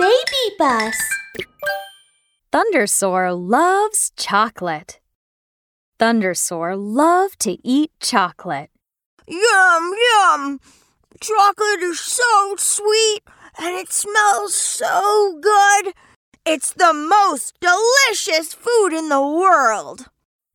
Baby 0.00 0.56
Bus 0.58 0.96
Thundersaur 2.54 3.38
loves 3.38 4.12
chocolate. 4.16 4.98
Thundersaur 5.98 6.74
loved 6.74 7.38
to 7.40 7.58
eat 7.62 7.92
chocolate. 8.00 8.70
Yum, 9.28 9.92
yum! 10.08 10.60
Chocolate 11.20 11.82
is 11.82 12.00
so 12.00 12.54
sweet 12.56 13.20
and 13.58 13.76
it 13.76 13.92
smells 13.92 14.54
so 14.54 15.38
good. 15.38 15.92
It's 16.46 16.72
the 16.72 16.94
most 16.94 17.60
delicious 17.60 18.54
food 18.54 18.94
in 18.94 19.10
the 19.10 19.20
world. 19.20 20.06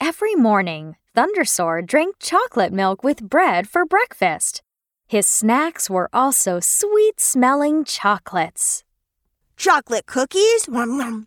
Every 0.00 0.34
morning, 0.34 0.96
Thundersaur 1.16 1.86
drank 1.86 2.16
chocolate 2.18 2.72
milk 2.72 3.04
with 3.04 3.30
bread 3.30 3.68
for 3.68 3.86
breakfast. 3.86 4.62
His 5.06 5.28
snacks 5.28 5.88
were 5.88 6.10
also 6.12 6.58
sweet 6.58 7.20
smelling 7.20 7.84
chocolates. 7.84 8.82
Chocolate 9.58 10.06
cookies? 10.06 10.66
Mmm, 10.66 11.26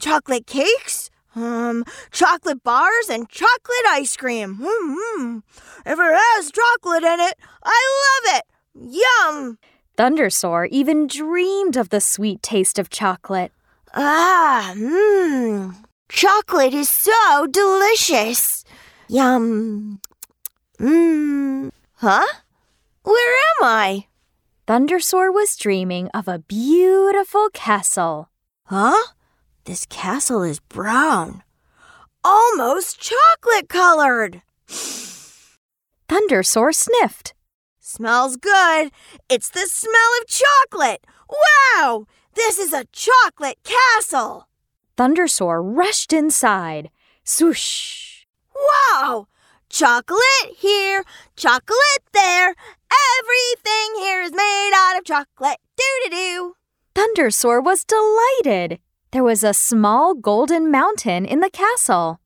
chocolate 0.00 0.46
cakes? 0.46 1.10
Um, 1.34 1.84
chocolate 2.12 2.62
bars 2.62 3.08
and 3.10 3.28
chocolate 3.28 3.86
ice 3.88 4.16
cream. 4.16 4.58
Mmm, 4.58 5.42
if 5.84 5.98
it 5.98 6.18
has 6.36 6.52
chocolate 6.52 7.02
in 7.02 7.18
it, 7.18 7.34
I 7.64 8.22
love 8.24 8.36
it. 8.36 8.44
Yum! 8.74 9.58
Thundersaur 9.98 10.68
even 10.70 11.08
dreamed 11.08 11.76
of 11.76 11.88
the 11.88 12.00
sweet 12.00 12.42
taste 12.42 12.78
of 12.78 12.90
chocolate. 12.90 13.50
Ah, 13.92 14.72
mmm. 14.76 15.74
Chocolate 16.08 16.74
is 16.74 16.88
so 16.88 17.48
delicious. 17.48 18.64
Yum. 19.08 20.00
Mmm. 20.78 21.72
Huh? 21.96 22.26
Where 23.02 23.34
am 23.34 23.64
I? 23.64 24.06
Thundersaur 24.66 25.34
was 25.34 25.56
dreaming 25.56 26.08
of 26.14 26.28
a 26.28 26.38
beautiful 26.38 27.48
castle. 27.52 28.30
Huh? 28.66 29.08
This 29.64 29.86
castle 29.86 30.44
is 30.44 30.60
brown. 30.60 31.42
Almost 32.22 33.00
chocolate 33.00 33.68
colored. 33.68 34.42
Thundersaur 36.08 36.72
sniffed. 36.72 37.34
Smells 37.80 38.36
good. 38.36 38.92
It's 39.28 39.50
the 39.50 39.66
smell 39.66 40.10
of 40.20 40.28
chocolate. 40.28 41.04
Wow! 41.28 42.06
This 42.34 42.60
is 42.60 42.72
a 42.72 42.86
chocolate 42.92 43.58
castle. 43.64 44.46
Thundersaur 44.96 45.60
rushed 45.60 46.12
inside. 46.12 46.90
Swoosh! 47.24 48.26
Wow! 48.54 49.26
Chocolate 49.72 50.54
here, 50.58 51.02
chocolate 51.34 52.04
there. 52.12 52.54
Everything 53.18 54.02
here 54.02 54.20
is 54.20 54.30
made 54.30 54.70
out 54.74 54.98
of 54.98 55.04
chocolate. 55.04 55.56
Doo 55.78 55.84
doo 56.04 56.10
doo. 56.10 56.54
Thundersaur 56.94 57.64
was 57.64 57.86
delighted. 57.86 58.80
There 59.12 59.24
was 59.24 59.42
a 59.42 59.54
small 59.54 60.12
golden 60.12 60.70
mountain 60.70 61.24
in 61.24 61.40
the 61.40 61.48
castle. 61.48 62.20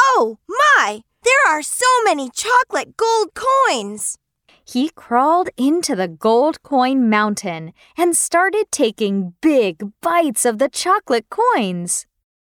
Oh, 0.00 0.38
my! 0.48 1.02
There 1.22 1.46
are 1.46 1.60
so 1.60 1.84
many 2.02 2.30
chocolate 2.30 2.96
gold 2.96 3.28
coins. 3.34 4.16
He 4.64 4.88
crawled 4.88 5.50
into 5.58 5.94
the 5.94 6.08
gold 6.08 6.62
coin 6.62 7.10
mountain 7.10 7.74
and 7.98 8.16
started 8.16 8.72
taking 8.72 9.34
big 9.42 9.82
bites 10.00 10.46
of 10.46 10.56
the 10.56 10.70
chocolate 10.70 11.28
coins. 11.28 12.06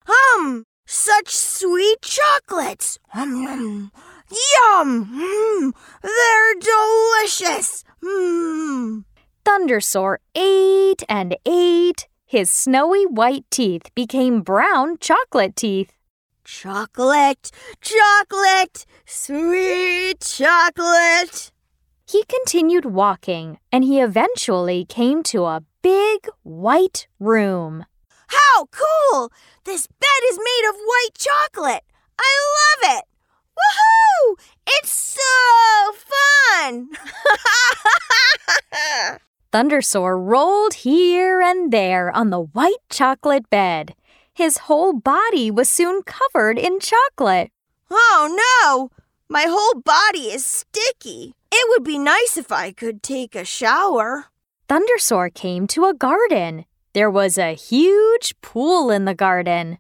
Hum! 0.06 0.66
Such 0.86 1.30
sweet 1.30 2.04
chocolates. 2.04 3.00
Hum, 3.10 3.92
Yum! 4.30 5.06
Mm, 5.14 5.74
they're 6.02 6.56
delicious. 6.60 7.84
Mm. 8.04 9.04
Thundersaur 9.46 10.18
ate 10.34 11.04
and 11.08 11.36
ate. 11.46 12.08
His 12.26 12.52
snowy 12.52 13.06
white 13.06 13.46
teeth 13.52 13.94
became 13.94 14.42
brown 14.42 14.98
chocolate 15.00 15.56
teeth. 15.56 15.94
Chocolate, 16.44 17.52
chocolate, 17.82 18.86
sweet 19.06 20.20
chocolate. 20.22 21.52
He 22.08 22.24
continued 22.26 22.86
walking 22.86 23.60
and 23.72 23.84
he 23.84 24.00
eventually 24.02 24.86
came 24.86 25.24
to 25.24 25.46
a 25.46 25.64
big 25.82 26.28
white 26.44 27.08
room. 27.20 27.86
How 28.28 28.66
cool! 28.72 29.32
This 29.64 29.88
bed 29.88 30.22
is 30.30 30.38
made 30.38 30.70
of 30.70 30.76
white 30.76 31.16
chocolate. 31.16 31.84
I 32.20 32.32
love 32.58 32.98
it. 32.98 33.06
Woohoo! 33.58 34.05
It's 34.68 34.92
so 34.92 35.94
fun! 36.62 36.90
Thundersaur 39.54 40.20
rolled 40.20 40.74
here 40.74 41.42
and 41.42 41.72
there 41.72 42.12
on 42.12 42.30
the 42.30 42.42
white 42.42 42.84
chocolate 42.90 43.50
bed. 43.50 43.96
His 44.34 44.58
whole 44.68 44.94
body 44.94 45.50
was 45.50 45.70
soon 45.70 46.02
covered 46.04 46.60
in 46.60 46.80
chocolate. 46.80 47.52
Oh 47.90 48.28
no! 48.36 48.92
My 49.30 49.46
whole 49.48 49.82
body 49.82 50.28
is 50.28 50.46
sticky. 50.46 51.36
It 51.52 51.70
would 51.70 51.84
be 51.84 51.98
nice 51.98 52.36
if 52.36 52.52
I 52.52 52.72
could 52.72 53.02
take 53.02 53.34
a 53.34 53.46
shower. 53.46 54.26
Thundersaur 54.68 55.34
came 55.34 55.68
to 55.68 55.86
a 55.86 55.94
garden. 55.94 56.66
There 56.94 57.10
was 57.10 57.38
a 57.38 57.56
huge 57.56 58.36
pool 58.42 58.90
in 58.90 59.06
the 59.06 59.16
garden. 59.16 59.78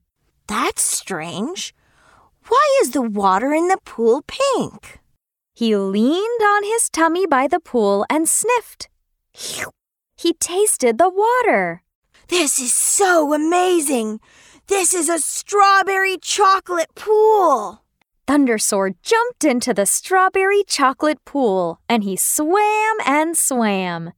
That's 0.47 0.81
strange. 0.81 1.73
Why 2.47 2.79
is 2.81 2.91
the 2.91 3.01
water 3.01 3.53
in 3.53 3.67
the 3.67 3.79
pool 3.85 4.23
pink? 4.28 5.00
He 5.53 5.75
leaned 5.75 6.41
on 6.41 6.63
his 6.63 6.89
tummy 6.89 7.25
by 7.25 7.47
the 7.47 7.59
pool 7.59 8.06
and 8.09 8.28
sniffed. 8.29 8.89
He 10.17 10.33
tasted 10.33 10.97
the 10.97 11.09
water. 11.09 11.81
This 12.28 12.59
is 12.59 12.73
so 12.73 13.34
amazing. 13.34 14.19
This 14.67 14.94
is 14.94 15.09
a 15.09 15.19
strawberry 15.19 16.17
chocolate 16.17 16.94
pool. 16.95 17.84
Thundersaur 18.28 18.95
jumped 19.03 19.44
into 19.44 19.73
the 19.73 19.85
strawberry 19.85 20.63
chocolate 20.63 21.23
pool 21.25 21.79
and 21.88 22.03
he 22.03 22.16
swam 22.16 22.97
and 23.05 23.38
swam. 23.38 24.13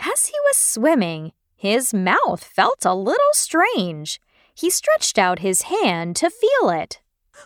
As 0.00 0.26
he 0.26 0.34
was 0.44 0.56
swimming, 0.56 1.32
his 1.56 1.92
mouth 1.94 2.44
felt 2.44 2.84
a 2.84 2.94
little 2.94 3.32
strange. 3.32 4.20
He 4.54 4.70
stretched 4.70 5.18
out 5.18 5.38
his 5.38 5.62
hand 5.62 6.16
to 6.16 6.30
feel 6.30 6.70
it. 6.70 7.00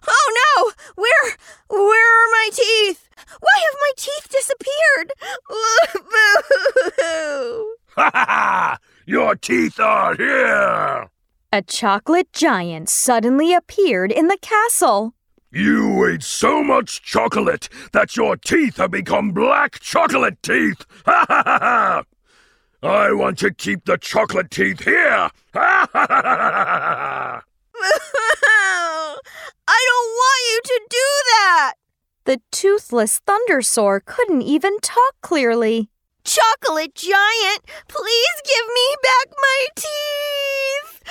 Oh 0.06 0.28
no! 0.42 0.72
Where 0.94 1.36
where 1.68 2.24
are 2.24 2.30
my 2.30 2.48
teeth? 2.52 3.08
Why 3.40 3.56
have 3.64 3.76
my 3.80 3.92
teeth 3.96 4.28
disappeared? 4.30 5.12
Ha 7.96 8.10
ha 8.12 8.24
ha! 8.28 8.78
Your 9.06 9.36
teeth 9.36 9.78
are 9.78 10.16
here! 10.16 11.08
A 11.52 11.62
chocolate 11.62 12.32
giant 12.32 12.88
suddenly 12.88 13.54
appeared 13.54 14.10
in 14.10 14.26
the 14.26 14.38
castle. 14.38 15.14
You 15.52 16.04
ate 16.06 16.24
so 16.24 16.64
much 16.64 17.02
chocolate 17.02 17.68
that 17.92 18.16
your 18.16 18.36
teeth 18.36 18.78
have 18.78 18.90
become 18.90 19.30
black 19.30 19.78
chocolate 19.78 20.42
teeth! 20.42 20.84
Ha 21.06 21.24
ha 21.28 21.42
ha 21.46 21.58
ha! 21.60 22.02
I 22.82 23.12
want 23.12 23.38
to 23.38 23.54
keep 23.54 23.84
the 23.84 23.96
chocolate 23.96 24.50
teeth 24.50 24.82
here! 24.82 25.30
Ha 25.30 25.30
ha 25.54 25.88
ha 25.92 26.06
ha 26.10 26.26
ha! 26.26 27.42
I 29.68 29.86
don't 29.88 30.10
want 30.10 30.42
you 30.50 30.60
to 30.64 30.80
do 30.90 31.08
that! 31.30 31.74
The 32.24 32.40
toothless 32.94 33.20
Thundersaur 33.26 34.04
couldn't 34.04 34.42
even 34.42 34.78
talk 34.78 35.14
clearly. 35.20 35.88
Chocolate 36.22 36.94
giant, 36.94 37.64
please 37.88 38.42
give 38.44 38.66
me 38.72 38.94
back 39.02 39.26
my 39.42 39.66
teeth! 39.74 41.02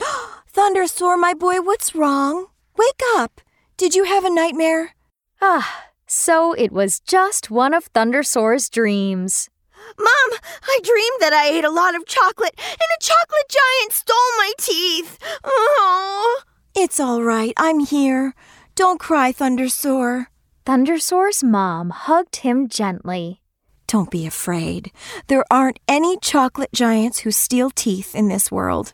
Thundersaur, 0.54 1.20
my 1.20 1.34
boy, 1.34 1.60
what's 1.60 1.94
wrong? 1.94 2.46
Wake 2.78 3.02
up! 3.16 3.42
Did 3.76 3.94
you 3.94 4.04
have 4.04 4.24
a 4.24 4.30
nightmare? 4.30 4.94
Ah, 5.42 5.88
so 6.06 6.54
it 6.54 6.72
was 6.72 7.00
just 7.00 7.50
one 7.50 7.74
of 7.74 7.92
Thundersaur's 7.92 8.70
dreams. 8.70 9.50
Mom, 9.98 10.38
I 10.64 10.80
dreamed 10.82 11.20
that 11.20 11.34
I 11.34 11.48
ate 11.50 11.64
a 11.64 11.70
lot 11.70 11.94
of 11.94 12.06
chocolate 12.06 12.58
and 12.58 12.90
a 12.98 13.02
chocolate 13.02 13.50
giant 13.50 13.92
stole 13.92 14.36
my 14.38 14.52
teeth. 14.58 15.18
Oh. 15.44 16.40
It's 16.78 17.00
all 17.00 17.22
right. 17.22 17.54
I'm 17.56 17.80
here. 17.80 18.34
Don't 18.76 19.00
cry, 19.00 19.32
Thundersaur. 19.32 20.26
Thundersaur's 20.66 21.42
mom 21.42 21.88
hugged 21.88 22.36
him 22.36 22.68
gently. 22.68 23.40
Don't 23.86 24.10
be 24.10 24.26
afraid. 24.26 24.92
There 25.28 25.46
aren't 25.50 25.78
any 25.88 26.18
chocolate 26.18 26.74
giants 26.74 27.20
who 27.20 27.30
steal 27.30 27.70
teeth 27.70 28.14
in 28.14 28.28
this 28.28 28.52
world. 28.52 28.92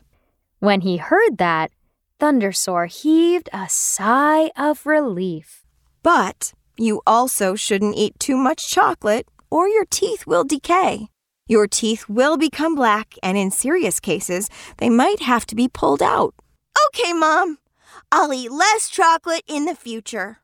When 0.59 0.81
he 0.81 0.97
heard 0.97 1.37
that, 1.37 1.71
Thundersaur 2.17 2.89
heaved 2.89 3.49
a 3.51 3.67
sigh 3.67 4.51
of 4.55 4.85
relief. 4.85 5.65
But 6.01 6.53
you 6.77 7.01
also 7.05 7.55
shouldn't 7.55 7.97
eat 7.97 8.17
too 8.19 8.37
much 8.37 8.69
chocolate 8.69 9.27
or 9.51 9.67
your 9.67 9.85
teeth 9.85 10.25
will 10.25 10.45
decay. 10.45 11.09
Your 11.45 11.67
teeth 11.67 12.07
will 12.07 12.37
become 12.37 12.73
black, 12.73 13.15
and 13.21 13.37
in 13.37 13.51
serious 13.51 13.99
cases, 13.99 14.49
they 14.77 14.89
might 14.89 15.19
have 15.19 15.45
to 15.47 15.55
be 15.55 15.67
pulled 15.67 16.01
out. 16.01 16.33
Okay, 16.87 17.11
Mom. 17.11 17.57
I'll 18.15 18.31
eat 18.31 18.51
less 18.51 18.89
chocolate 18.91 19.41
in 19.47 19.65
the 19.65 19.73
future. 19.73 20.42